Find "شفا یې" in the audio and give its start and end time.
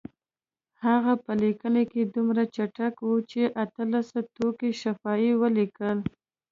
4.81-5.33